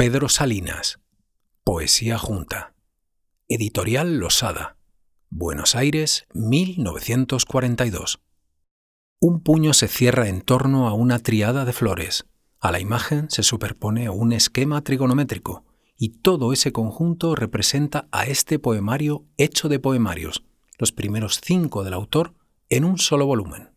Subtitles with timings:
[0.00, 0.98] Pedro Salinas.
[1.62, 2.72] Poesía Junta.
[3.48, 4.78] Editorial Losada.
[5.28, 8.22] Buenos Aires, 1942.
[9.20, 12.24] Un puño se cierra en torno a una triada de flores.
[12.60, 15.66] A la imagen se superpone un esquema trigonométrico,
[15.98, 20.44] y todo ese conjunto representa a este poemario hecho de poemarios,
[20.78, 22.32] los primeros cinco del autor,
[22.70, 23.74] en un solo volumen.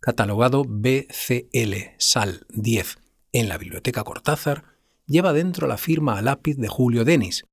[0.00, 2.98] Catalogado BCL SAL 10
[3.32, 4.71] en la Biblioteca Cortázar,
[5.12, 7.44] lleva dentro la firma a lápiz de Julio Denis,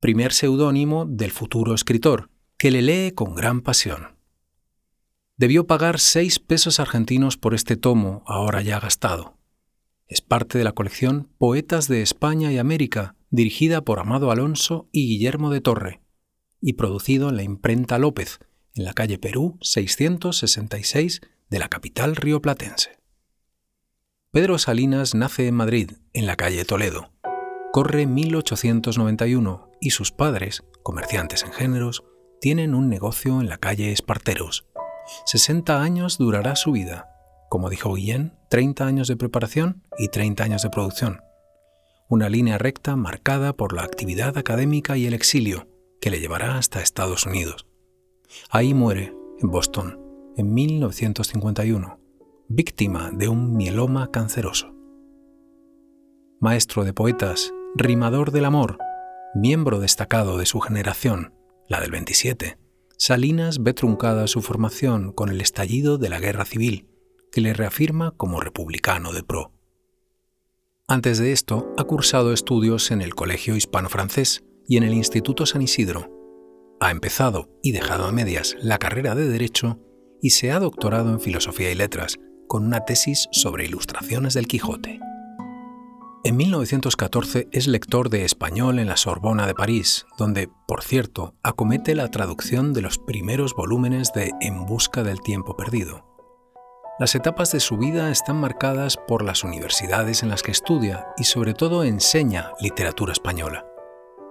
[0.00, 4.16] primer seudónimo del futuro escritor, que le lee con gran pasión.
[5.36, 9.36] Debió pagar seis pesos argentinos por este tomo, ahora ya gastado.
[10.06, 15.06] Es parte de la colección Poetas de España y América, dirigida por Amado Alonso y
[15.08, 16.00] Guillermo de Torre,
[16.60, 18.40] y producido en la imprenta López,
[18.74, 21.20] en la calle Perú 666
[21.50, 22.97] de la capital rioplatense.
[24.30, 27.12] Pedro Salinas nace en Madrid, en la calle Toledo.
[27.72, 32.04] Corre 1891 y sus padres, comerciantes en géneros,
[32.38, 34.66] tienen un negocio en la calle Esparteros.
[35.24, 37.08] 60 años durará su vida.
[37.48, 41.22] Como dijo Guillén, 30 años de preparación y 30 años de producción.
[42.10, 45.68] Una línea recta marcada por la actividad académica y el exilio,
[46.02, 47.66] que le llevará hasta Estados Unidos.
[48.50, 49.98] Ahí muere, en Boston,
[50.36, 51.97] en 1951
[52.50, 54.74] víctima de un mieloma canceroso.
[56.40, 58.78] Maestro de poetas, rimador del amor,
[59.34, 61.34] miembro destacado de su generación,
[61.68, 62.58] la del 27,
[62.96, 66.88] Salinas ve truncada su formación con el estallido de la guerra civil,
[67.30, 69.52] que le reafirma como republicano de pro.
[70.86, 75.60] Antes de esto, ha cursado estudios en el Colegio Hispano-Francés y en el Instituto San
[75.60, 76.10] Isidro.
[76.80, 79.80] Ha empezado y dejado a medias la carrera de Derecho
[80.22, 84.98] y se ha doctorado en Filosofía y Letras con una tesis sobre ilustraciones del Quijote.
[86.24, 91.94] En 1914 es lector de español en la Sorbona de París, donde, por cierto, acomete
[91.94, 96.04] la traducción de los primeros volúmenes de En Busca del Tiempo Perdido.
[96.98, 101.24] Las etapas de su vida están marcadas por las universidades en las que estudia y
[101.24, 103.64] sobre todo enseña literatura española.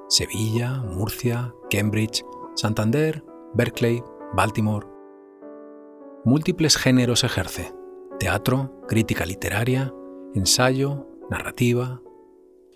[0.10, 3.24] Sevilla, Murcia, Cambridge, Santander,
[3.54, 4.04] Berkeley,
[4.34, 4.86] Baltimore.
[6.26, 7.74] Múltiples géneros ejerce,
[8.18, 9.94] teatro, crítica literaria,
[10.34, 12.02] ensayo, narrativa.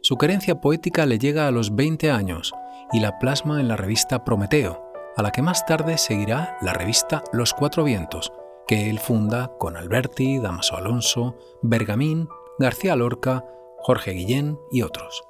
[0.02, 2.54] Su querencia poética le llega a los 20 años
[2.92, 4.84] y la plasma en la revista Prometeo,
[5.16, 8.32] a la que más tarde seguirá la revista Los Cuatro Vientos,
[8.68, 12.30] que él funda con Alberti, Damaso Alonso, Bergamín,
[12.60, 13.46] García Lorca,
[13.80, 15.24] Jorge Guillén y otros.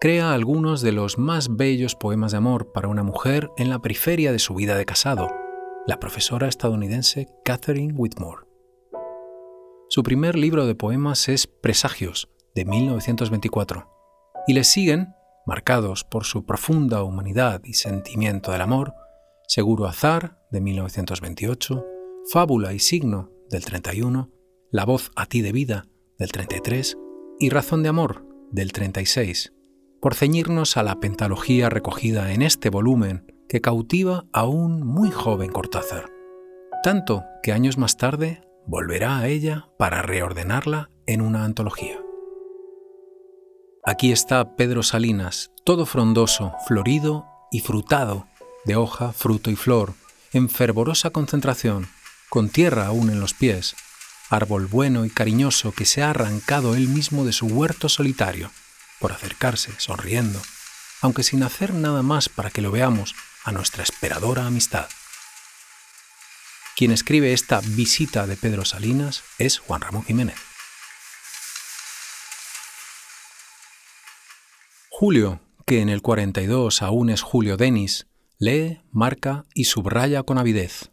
[0.00, 4.30] Crea algunos de los más bellos poemas de amor para una mujer en la periferia
[4.30, 5.28] de su vida de casado,
[5.86, 8.46] la profesora estadounidense Catherine Whitmore.
[9.88, 13.88] Su primer libro de poemas es Presagios, de 1924,
[14.48, 15.14] y le siguen,
[15.46, 18.94] marcados por su profunda humanidad y sentimiento del amor,
[19.46, 21.86] Seguro Azar, de 1928,
[22.32, 24.32] Fábula y Signo, del 31,
[24.72, 25.86] La voz a ti de vida,
[26.18, 26.98] del 33,
[27.38, 29.52] y Razón de Amor, del 36,
[30.02, 35.52] por ceñirnos a la pentalogía recogida en este volumen que cautiva a un muy joven
[35.52, 36.10] Cortázar,
[36.82, 41.98] tanto que años más tarde volverá a ella para reordenarla en una antología.
[43.84, 48.26] Aquí está Pedro Salinas, todo frondoso, florido y frutado,
[48.64, 49.94] de hoja, fruto y flor,
[50.32, 51.88] en fervorosa concentración,
[52.28, 53.76] con tierra aún en los pies,
[54.28, 58.50] árbol bueno y cariñoso que se ha arrancado él mismo de su huerto solitario,
[58.98, 60.40] por acercarse, sonriendo,
[61.00, 63.14] aunque sin hacer nada más para que lo veamos,
[63.44, 64.88] a nuestra esperadora amistad.
[66.76, 70.36] Quien escribe esta visita de Pedro Salinas es Juan Ramón Jiménez.
[74.90, 78.08] Julio, que en el 42 aún es Julio Denis,
[78.38, 80.90] lee, marca y subraya con avidez.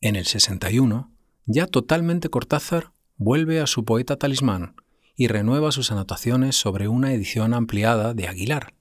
[0.00, 1.12] En el 61,
[1.46, 4.74] ya totalmente Cortázar vuelve a su poeta talismán
[5.14, 8.74] y renueva sus anotaciones sobre una edición ampliada de Aguilar.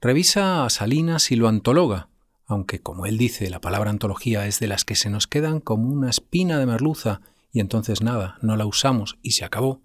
[0.00, 2.09] Revisa a Salinas y lo antologa,
[2.50, 5.88] aunque como él dice, la palabra antología es de las que se nos quedan como
[5.88, 7.20] una espina de merluza
[7.52, 9.82] y entonces nada, no la usamos y se acabó,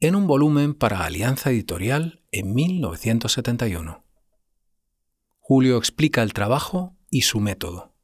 [0.00, 4.02] en un volumen para Alianza Editorial en 1971.
[5.40, 7.94] Julio explica el trabajo y su método.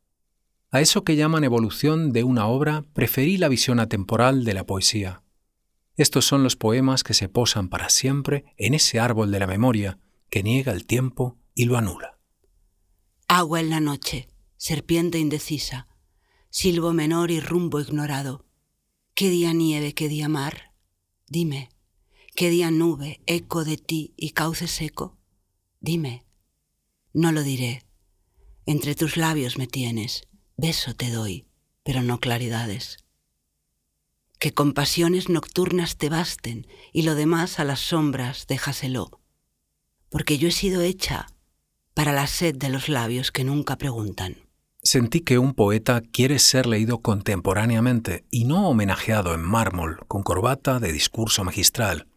[0.70, 5.22] A eso que llaman evolución de una obra preferí la visión atemporal de la poesía.
[5.96, 9.98] Estos son los poemas que se posan para siempre en ese árbol de la memoria
[10.30, 12.11] que niega el tiempo y lo anula.
[13.34, 15.88] Agua en la noche, serpiente indecisa,
[16.50, 18.44] silbo menor y rumbo ignorado.
[19.14, 20.74] ¿Qué día nieve, qué día mar?
[21.28, 21.70] Dime,
[22.36, 25.16] ¿qué día nube, eco de ti y cauce seco?
[25.80, 26.26] Dime,
[27.14, 27.86] no lo diré.
[28.66, 31.46] Entre tus labios me tienes, beso te doy,
[31.84, 32.98] pero no claridades.
[34.38, 39.22] Que compasiones nocturnas te basten y lo demás a las sombras déjaselo,
[40.10, 41.31] porque yo he sido hecha
[41.94, 44.36] para la sed de los labios que nunca preguntan.
[44.82, 50.80] Sentí que un poeta quiere ser leído contemporáneamente y no homenajeado en mármol con corbata
[50.80, 52.08] de discurso magistral,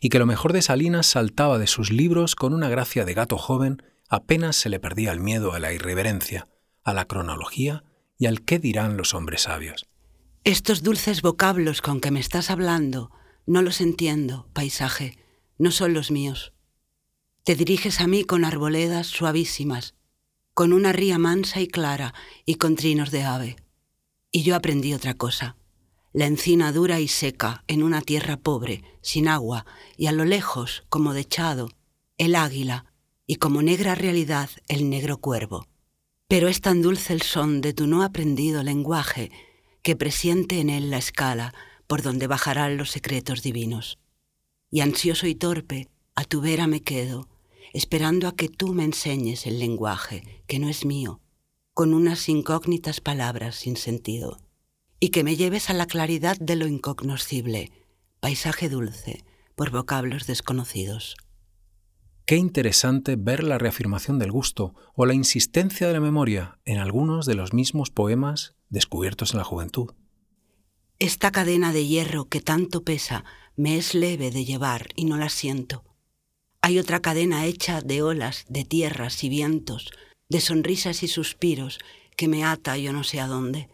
[0.00, 3.38] y que lo mejor de Salinas saltaba de sus libros con una gracia de gato
[3.38, 6.48] joven apenas se le perdía el miedo a la irreverencia,
[6.84, 7.82] a la cronología
[8.18, 9.86] y al qué dirán los hombres sabios.
[10.44, 13.10] Estos dulces vocablos con que me estás hablando,
[13.46, 15.18] no los entiendo, paisaje,
[15.56, 16.51] no son los míos.
[17.44, 19.94] Te diriges a mí con arboledas suavísimas,
[20.54, 22.14] con una ría mansa y clara
[22.46, 23.56] y con trinos de ave.
[24.30, 25.56] Y yo aprendí otra cosa.
[26.12, 29.66] La encina dura y seca en una tierra pobre, sin agua,
[29.96, 31.70] y a lo lejos, como dechado,
[32.16, 32.86] el águila,
[33.26, 35.66] y como negra realidad el negro cuervo.
[36.28, 39.32] Pero es tan dulce el son de tu no aprendido lenguaje
[39.82, 41.54] que presiente en él la escala
[41.88, 43.98] por donde bajarán los secretos divinos.
[44.70, 47.28] Y ansioso y torpe, a tu vera me quedo,
[47.72, 51.20] esperando a que tú me enseñes el lenguaje, que no es mío,
[51.74, 54.38] con unas incógnitas palabras sin sentido,
[55.00, 57.72] y que me lleves a la claridad de lo incognoscible,
[58.20, 59.24] paisaje dulce,
[59.54, 61.16] por vocablos desconocidos.
[62.24, 67.26] Qué interesante ver la reafirmación del gusto o la insistencia de la memoria en algunos
[67.26, 69.90] de los mismos poemas descubiertos en la juventud.
[70.98, 73.24] Esta cadena de hierro que tanto pesa
[73.56, 75.84] me es leve de llevar y no la siento.
[76.62, 79.90] Hay otra cadena hecha de olas, de tierras y vientos,
[80.28, 81.78] de sonrisas y suspiros
[82.16, 83.68] que me ata yo no sé a dónde,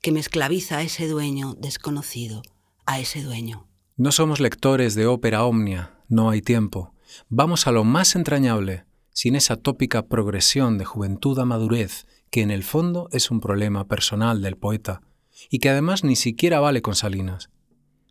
[0.00, 2.42] que me esclaviza a ese dueño desconocido,
[2.86, 3.66] a ese dueño.
[3.96, 6.94] No somos lectores de ópera omnia, no hay tiempo
[7.28, 12.50] Vamos a lo más entrañable, sin esa tópica progresión de juventud a madurez, que en
[12.50, 15.02] el fondo es un problema personal del poeta,
[15.50, 17.50] y que además ni siquiera vale con Salinas.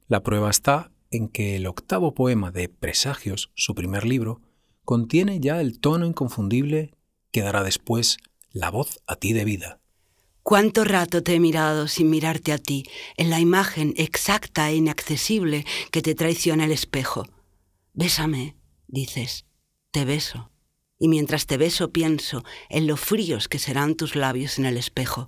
[0.08, 4.42] La prueba está en que el octavo poema de Presagios, su primer libro,
[4.84, 6.96] contiene ya el tono inconfundible
[7.32, 8.18] que dará después
[8.52, 9.80] la voz a ti de vida.
[10.42, 12.84] Cuánto rato te he mirado sin mirarte a ti,
[13.16, 17.26] en la imagen exacta e inaccesible que te traiciona el espejo.
[17.94, 18.58] Bésame,
[18.88, 19.46] dices,
[19.92, 20.52] te beso,
[21.00, 25.28] y mientras te beso pienso en lo fríos que serán tus labios en el espejo.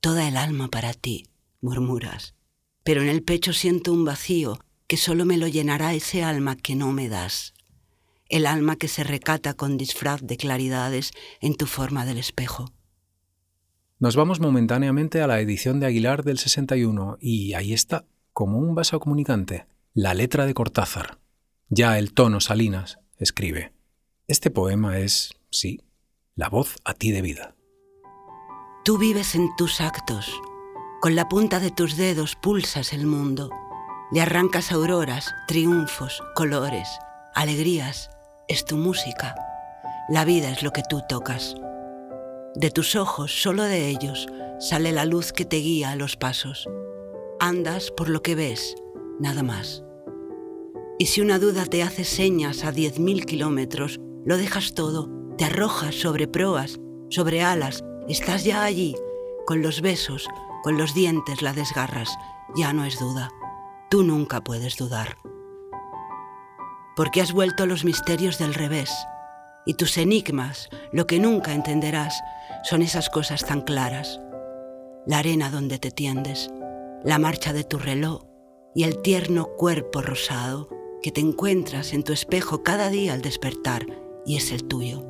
[0.00, 1.26] Toda el alma para ti,
[1.60, 2.34] murmuras,
[2.84, 6.76] pero en el pecho siento un vacío que solo me lo llenará ese alma que
[6.76, 7.54] no me das,
[8.28, 12.72] el alma que se recata con disfraz de claridades en tu forma del espejo.
[13.98, 18.74] Nos vamos momentáneamente a la edición de Aguilar del 61 y ahí está, como un
[18.74, 21.18] vaso comunicante, la letra de Cortázar.
[21.68, 23.72] Ya el tono Salinas escribe.
[24.28, 25.80] Este poema es, sí,
[26.34, 27.56] la voz a ti de vida.
[28.84, 30.30] Tú vives en tus actos.
[31.00, 33.50] Con la punta de tus dedos pulsas el mundo.
[34.12, 36.88] Le arrancas auroras, triunfos, colores,
[37.34, 38.10] alegrías.
[38.46, 39.34] Es tu música.
[40.08, 41.56] La vida es lo que tú tocas.
[42.54, 44.28] De tus ojos, solo de ellos,
[44.60, 46.68] sale la luz que te guía a los pasos.
[47.40, 48.76] Andas por lo que ves,
[49.18, 49.82] nada más.
[51.00, 55.44] Y si una duda te hace señas a diez mil kilómetros, lo dejas todo, te
[55.44, 56.78] arrojas sobre proas,
[57.10, 58.94] sobre alas, estás ya allí,
[59.46, 60.28] con los besos,
[60.62, 62.16] con los dientes la desgarras,
[62.54, 63.30] ya no es duda.
[63.88, 65.16] Tú nunca puedes dudar.
[66.96, 68.90] Porque has vuelto los misterios del revés,
[69.64, 72.20] y tus enigmas, lo que nunca entenderás,
[72.64, 74.20] son esas cosas tan claras.
[75.06, 76.50] La arena donde te tiendes,
[77.04, 78.24] la marcha de tu reloj
[78.74, 80.68] y el tierno cuerpo rosado
[81.00, 83.86] que te encuentras en tu espejo cada día al despertar
[84.24, 85.04] y es el tuyo.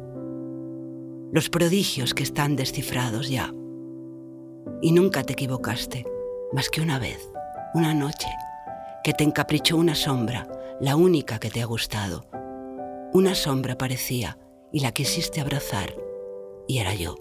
[1.32, 3.54] Los prodigios que están descifrados ya.
[4.82, 6.04] Y nunca te equivocaste,
[6.52, 7.30] más que una vez,
[7.72, 8.28] una noche,
[9.06, 10.48] que te encaprichó una sombra,
[10.80, 12.28] la única que te ha gustado.
[13.12, 14.36] Una sombra parecía
[14.72, 15.94] y la quisiste abrazar,
[16.66, 17.14] y era yo.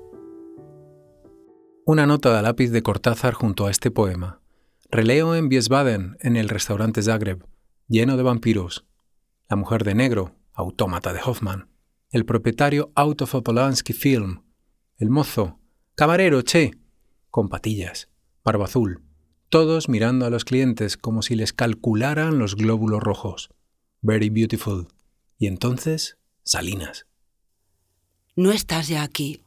[1.85, 4.41] Una nota de lápiz de Cortázar junto a este poema.
[4.89, 7.45] Releo en Wiesbaden, en el restaurante Zagreb,
[7.87, 8.87] lleno de vampiros.
[9.47, 11.69] La mujer de negro, autómata de Hoffman.
[12.09, 14.41] El propietario Out of Opolansky Film.
[14.97, 15.59] El mozo,
[15.93, 16.71] camarero, che,
[17.29, 18.09] con patillas,
[18.43, 19.03] barba azul,
[19.49, 23.49] todos mirando a los clientes como si les calcularan los glóbulos rojos.
[24.01, 24.87] Very beautiful.
[25.37, 27.05] Y entonces, Salinas.
[28.35, 29.41] No estás ya aquí.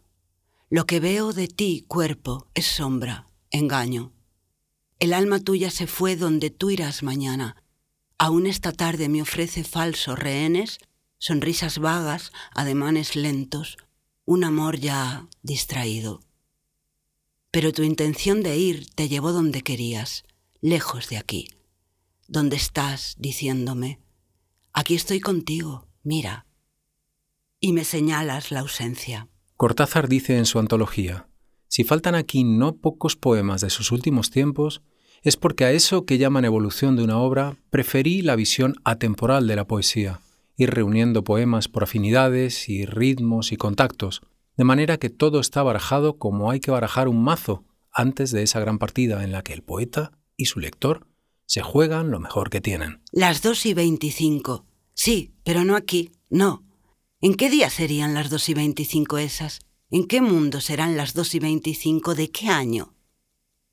[0.71, 4.13] Lo que veo de ti, cuerpo, es sombra, engaño.
[4.99, 7.57] El alma tuya se fue donde tú irás mañana.
[8.19, 10.79] Aún esta tarde me ofrece falsos rehenes,
[11.19, 13.77] sonrisas vagas, ademanes lentos,
[14.25, 16.21] un amor ya distraído.
[17.51, 20.25] Pero tu intención de ir te llevó donde querías,
[20.61, 21.49] lejos de aquí,
[22.27, 24.01] donde estás diciéndome,
[24.73, 26.47] aquí estoy contigo, mira,
[27.61, 29.29] y me señalas la ausencia.
[29.57, 31.29] Cortázar dice en su antología,
[31.69, 34.83] si faltan aquí no pocos poemas de sus últimos tiempos,
[35.23, 39.57] es porque a eso que llaman evolución de una obra preferí la visión atemporal de
[39.57, 40.21] la poesía,
[40.57, 44.23] ir reuniendo poemas por afinidades y ritmos y contactos,
[44.59, 48.59] de manera que todo está barajado como hay que barajar un mazo antes de esa
[48.59, 51.07] gran partida en la que el poeta y su lector
[51.47, 53.01] se juegan lo mejor que tienen.
[53.13, 54.67] Las dos y veinticinco.
[54.95, 56.65] Sí, pero no aquí, no.
[57.21, 59.61] ¿En qué día serían las dos y veinticinco esas?
[59.91, 62.97] ¿En qué mundo serán las dos y veinticinco de qué año?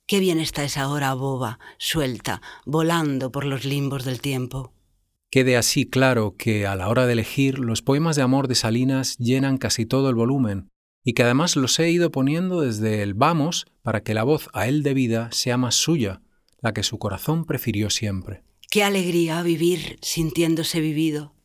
[0.05, 4.71] Qué bien está esa hora boba, suelta, volando por los limbos del tiempo.
[5.31, 9.17] Quede así claro que a la hora de elegir los poemas de amor de Salinas
[9.17, 10.69] llenan casi todo el volumen
[11.05, 14.67] y que además los he ido poniendo desde el vamos para que la voz a
[14.67, 16.21] él debida sea más suya,
[16.61, 18.43] la que su corazón prefirió siempre.
[18.71, 21.35] Qué alegría vivir sintiéndose vivido,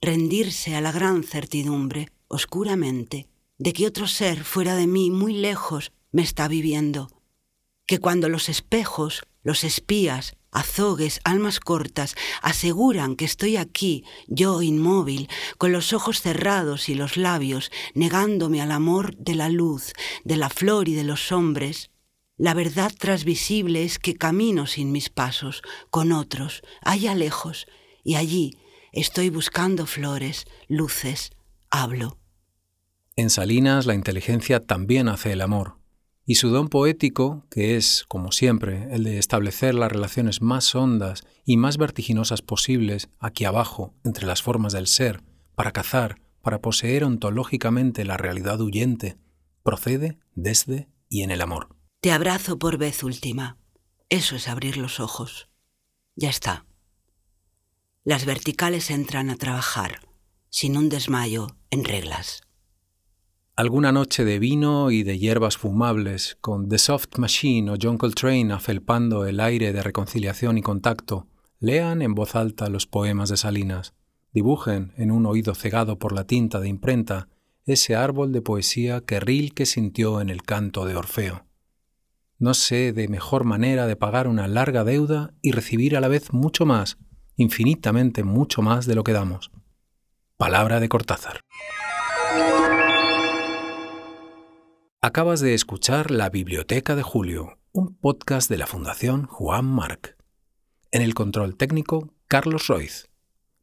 [0.00, 5.92] rendirse a la gran certidumbre, oscuramente, de que otro ser fuera de mí, muy lejos,
[6.12, 7.10] me está viviendo,
[7.86, 15.28] que cuando los espejos, los espías, azogues, almas cortas, aseguran que estoy aquí, yo inmóvil,
[15.58, 19.92] con los ojos cerrados y los labios, negándome al amor de la luz,
[20.24, 21.90] de la flor y de los hombres,
[22.36, 27.66] la verdad transvisible es que camino sin mis pasos, con otros, allá lejos,
[28.02, 28.56] y allí
[28.92, 31.32] estoy buscando flores, luces,
[31.70, 32.16] hablo.
[33.16, 35.79] En Salinas la inteligencia también hace el amor
[36.30, 41.24] y su don poético, que es, como siempre, el de establecer las relaciones más hondas
[41.44, 45.24] y más vertiginosas posibles aquí abajo, entre las formas del ser,
[45.56, 49.18] para cazar, para poseer ontológicamente la realidad huyente,
[49.64, 51.74] procede desde y en el amor.
[52.00, 53.58] Te abrazo por vez última.
[54.08, 55.48] Eso es abrir los ojos.
[56.14, 56.64] Ya está.
[58.04, 60.06] Las verticales entran a trabajar,
[60.48, 62.42] sin un desmayo, en reglas.
[63.56, 68.52] Alguna noche de vino y de hierbas fumables, con The Soft Machine o John Coltrane
[68.52, 71.26] afelpando el aire de reconciliación y contacto,
[71.58, 73.94] lean en voz alta los poemas de Salinas,
[74.32, 77.28] dibujen en un oído cegado por la tinta de imprenta
[77.66, 81.44] ese árbol de poesía que Rilke sintió en el canto de Orfeo.
[82.38, 86.32] No sé de mejor manera de pagar una larga deuda y recibir a la vez
[86.32, 86.96] mucho más,
[87.36, 89.50] infinitamente mucho más de lo que damos.
[90.38, 91.40] Palabra de Cortázar.
[95.02, 100.18] Acabas de escuchar La Biblioteca de Julio, un podcast de la Fundación Juan Marc.
[100.90, 103.08] En el control técnico, Carlos Roiz.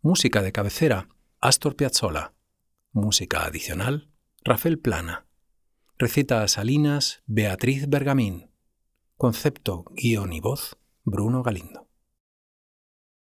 [0.01, 2.34] Música de cabecera, Astor Piazzolla.
[2.91, 4.10] Música adicional,
[4.44, 5.27] Rafael Plana.
[6.00, 8.50] Recita a Salinas, Beatriz Bergamín.
[9.15, 11.87] Concepto, guion y voz, Bruno Galindo.